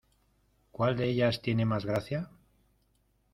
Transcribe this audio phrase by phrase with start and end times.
[0.71, 2.31] ¿Cuál de ellas tiene más gracia?